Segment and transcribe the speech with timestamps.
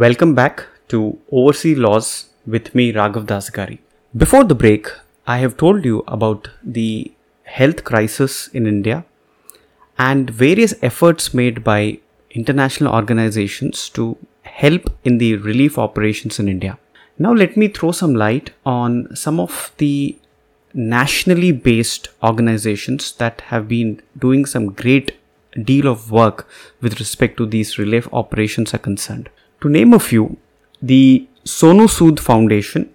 [0.00, 3.78] Welcome back to Overseas Laws with me, Raghav Dasagari.
[4.16, 4.88] Before the break,
[5.26, 9.04] I have told you about the health crisis in India
[9.98, 11.98] and various efforts made by
[12.30, 16.78] international organizations to help in the relief operations in India.
[17.18, 20.18] Now, let me throw some light on some of the
[20.72, 25.18] nationally based organizations that have been doing some great
[25.62, 26.48] deal of work
[26.80, 29.28] with respect to these relief operations are concerned.
[29.62, 30.38] To name a few,
[30.82, 32.92] the Sonu Sood Foundation,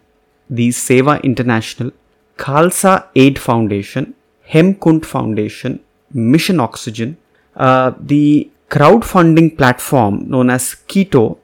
[0.50, 1.92] the Seva International,
[2.36, 4.14] Khalsa Aid Foundation,
[4.50, 5.80] Hemkund Foundation,
[6.12, 7.16] Mission Oxygen,
[7.56, 11.38] uh, the crowdfunding platform known as Ketto,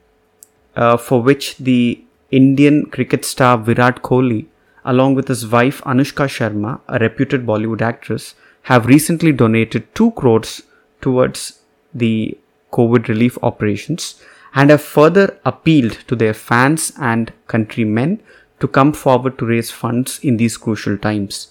[0.76, 4.44] uh, for which the Indian cricket star Virat Kohli,
[4.84, 10.64] along with his wife Anushka Sharma, a reputed Bollywood actress, have recently donated 2 crores
[11.00, 11.60] towards
[11.94, 12.36] the
[12.72, 14.20] COVID relief operations
[14.54, 18.20] and have further appealed to their fans and countrymen
[18.60, 21.48] to come forward to raise funds in these crucial times.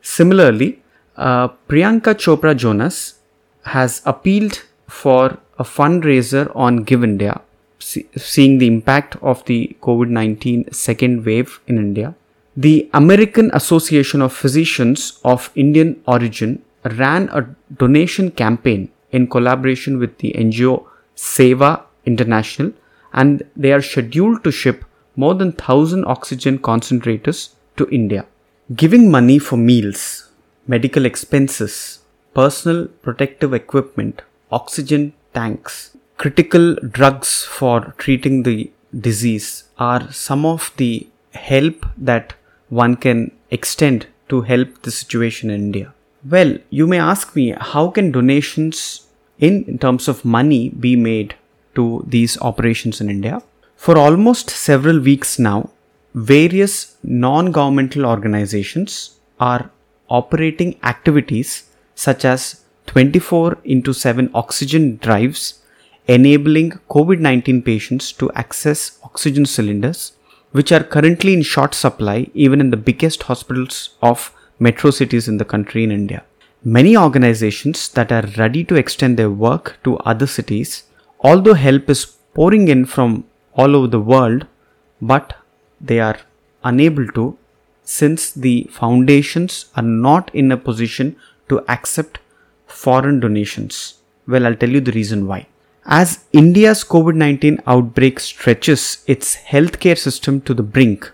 [0.00, 0.82] Similarly,
[1.16, 3.18] uh, Priyanka Chopra Jonas
[3.66, 7.40] has appealed for a fundraiser on Give India,
[7.78, 12.14] see, seeing the impact of the COVID 19 second wave in India.
[12.56, 20.18] The American Association of Physicians of Indian origin ran a donation campaign in collaboration with
[20.18, 20.84] the NGO
[21.16, 22.72] Seva International
[23.12, 24.84] and they are scheduled to ship
[25.16, 28.26] more than 1000 oxygen concentrators to India.
[28.74, 30.30] Giving money for meals,
[30.66, 32.00] medical expenses,
[32.34, 41.06] personal protective equipment, oxygen tanks, critical drugs for treating the disease are some of the
[41.32, 42.34] help that
[42.68, 45.92] one can extend to help the situation in India.
[46.28, 49.06] Well, you may ask me how can donations
[49.38, 51.34] in, terms of money be made
[51.74, 53.42] to these operations in India?
[53.76, 55.70] For almost several weeks now,
[56.14, 59.70] various non governmental organizations are
[60.08, 61.64] operating activities
[61.94, 65.62] such as 24 into 7 oxygen drives,
[66.06, 70.12] enabling COVID 19 patients to access oxygen cylinders,
[70.52, 75.38] which are currently in short supply even in the biggest hospitals of metro cities in
[75.38, 76.22] the country in India.
[76.62, 80.84] Many organizations that are ready to extend their work to other cities,
[81.30, 82.02] although help is
[82.36, 83.24] pouring in from
[83.54, 84.46] all over the world,
[85.00, 85.34] but
[85.80, 86.18] they are
[86.62, 87.24] unable to
[87.84, 91.16] since the foundations are not in a position
[91.48, 92.18] to accept
[92.66, 93.94] foreign donations.
[94.26, 95.46] Well, I'll tell you the reason why.
[95.86, 101.10] As India's COVID 19 outbreak stretches its healthcare system to the brink,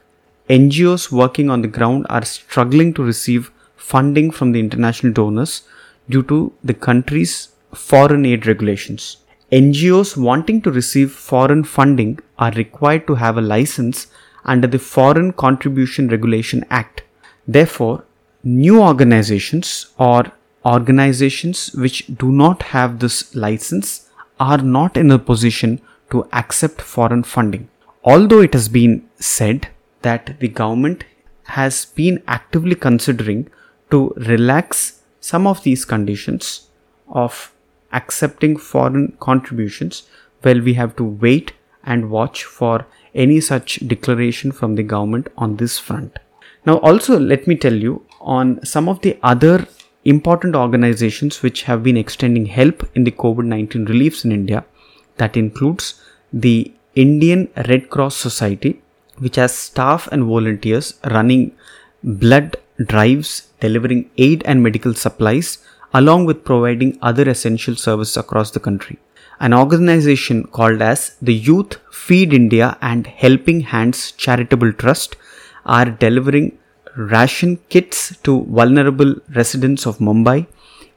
[0.48, 5.62] NGOs working on the ground are struggling to receive funding from the international donors
[6.08, 9.16] due to the country's foreign aid regulations.
[9.52, 14.06] NGOs wanting to receive foreign funding are required to have a license
[14.44, 17.02] under the Foreign Contribution Regulation Act.
[17.48, 18.04] Therefore,
[18.44, 20.30] new organizations or
[20.64, 24.08] organizations which do not have this license
[24.38, 27.68] are not in a position to accept foreign funding.
[28.04, 29.68] Although it has been said
[30.02, 31.04] that the government
[31.44, 33.50] has been actively considering
[33.90, 36.68] to relax some of these conditions
[37.08, 37.52] of
[37.92, 40.04] accepting foreign contributions,
[40.44, 41.52] well, we have to wait
[41.84, 46.18] and watch for any such declaration from the government on this front.
[46.66, 49.66] Now, also, let me tell you on some of the other
[50.04, 54.64] important organizations which have been extending help in the COVID 19 reliefs in India.
[55.16, 56.00] That includes
[56.32, 58.82] the Indian Red Cross Society,
[59.18, 61.52] which has staff and volunteers running
[62.02, 65.58] blood drives, delivering aid and medical supplies,
[65.92, 68.98] along with providing other essential services across the country.
[69.40, 75.16] An organization called as the Youth Feed India and Helping Hands Charitable Trust
[75.64, 76.58] are delivering
[76.96, 80.46] ration kits to vulnerable residents of Mumbai.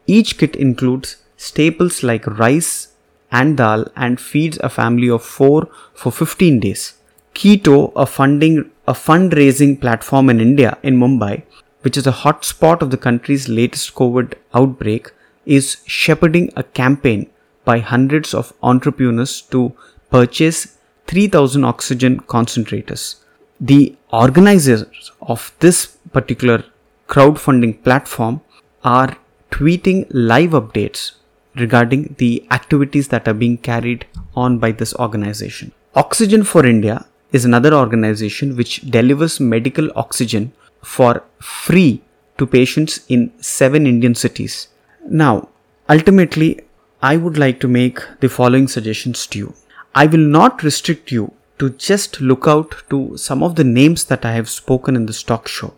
[0.07, 2.89] Each kit includes staples like rice
[3.31, 6.93] and dal and feeds a family of 4 for 15 days.
[7.33, 11.43] Ketto, a funding a fundraising platform in India in Mumbai,
[11.83, 15.11] which is a hotspot of the country's latest COVID outbreak,
[15.45, 17.29] is shepherding a campaign
[17.63, 19.73] by hundreds of entrepreneurs to
[20.09, 20.77] purchase
[21.07, 23.23] 3000 oxygen concentrators
[23.59, 26.63] the organizers of this particular
[27.07, 28.41] crowdfunding platform
[28.83, 29.15] are
[29.51, 31.11] tweeting live updates
[31.55, 34.05] regarding the activities that are being carried
[34.35, 35.71] on by this organization.
[35.95, 40.51] Oxygen for India is another organization which delivers medical oxygen
[40.83, 42.01] for free
[42.37, 44.67] to patients in seven Indian cities.
[45.07, 45.49] Now,
[45.89, 46.61] ultimately,
[47.01, 49.53] I would like to make the following suggestions to you.
[49.95, 54.25] I will not restrict you to just look out to some of the names that
[54.25, 55.73] I have spoken in this talk show.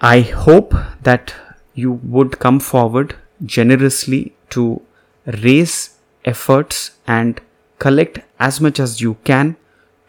[0.01, 1.33] I hope that
[1.73, 3.15] you would come forward
[3.45, 4.81] generously to
[5.44, 7.41] raise efforts and
[7.79, 9.56] collect as much as you can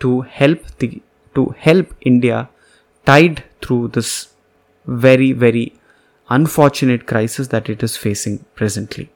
[0.01, 1.03] to help the
[1.35, 2.49] to help India
[3.05, 4.29] tide through this
[4.87, 5.75] very very
[6.29, 9.11] unfortunate crisis that it is facing presently.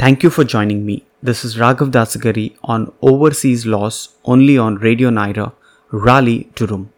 [0.00, 1.04] Thank you for joining me.
[1.22, 5.52] This is Raghav Dasagari on Overseas Laws only on Radio Nyra,
[5.90, 6.90] Raleigh, Durham.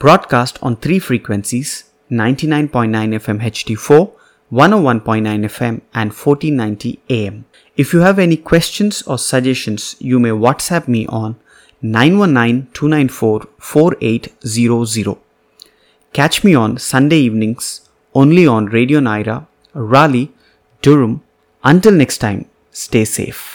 [0.00, 4.10] Broadcast on three frequencies 99.9 FM HD4,
[4.50, 7.44] 101.9 FM, and 1490 AM.
[7.76, 11.36] If you have any questions or suggestions, you may WhatsApp me on
[11.82, 15.16] 919 294 4800.
[16.12, 20.32] Catch me on Sunday evenings only on Radio Nyra, Raleigh,
[20.82, 21.23] Durham.
[21.64, 23.53] Until next time, stay safe.